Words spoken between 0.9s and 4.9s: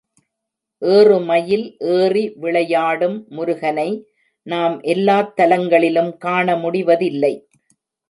ஏறுமயில் ஏறி விளையாடும் முருகனை நாம்